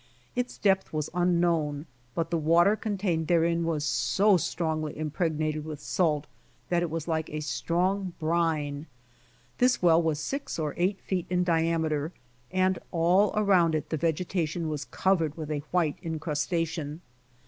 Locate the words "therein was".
3.27-3.85